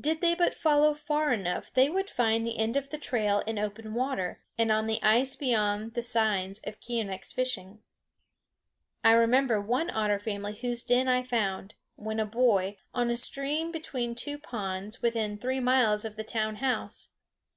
[0.00, 3.58] Did they but follow far enough they would find the end of the trail in
[3.58, 7.82] open water, and on the ice beyond the signs of Keeonekh's fishing.
[9.02, 13.72] I remember one otter family whose den I found, when a boy, on a stream
[13.72, 17.08] between two ponds within three miles of the town house.